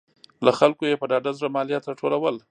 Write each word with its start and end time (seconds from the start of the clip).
له 0.45 0.51
خلکو 0.59 0.83
یې 0.89 0.99
په 1.01 1.05
ډاډه 1.11 1.31
زړه 1.37 1.49
مالیات 1.55 1.83
راټولول. 1.85 2.35